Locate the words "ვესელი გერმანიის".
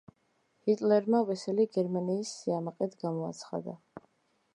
1.27-2.31